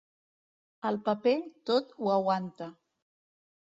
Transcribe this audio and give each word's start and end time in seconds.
El 0.91 0.97
paper 1.11 1.35
tot 1.73 1.95
ho 2.01 2.13
aguanta. 2.19 2.75